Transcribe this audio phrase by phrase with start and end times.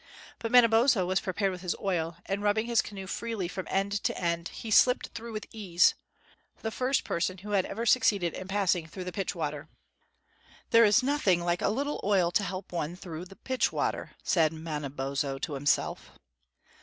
[0.39, 4.17] But Manabozho was prepared with his oil, and rubbing his canoe freely from end to
[4.17, 5.93] end, he slipped through with ease,
[6.63, 9.69] the first person who had ever succeeded in passing through the Pitch water.
[10.71, 15.37] "There is nothing like a little oil to help one through pitch water," said Manabozho
[15.37, 16.09] to himself.